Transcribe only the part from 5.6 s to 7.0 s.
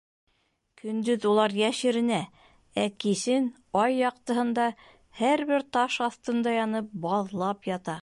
таш аҫтында янып,